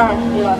[0.00, 0.56] 二一了。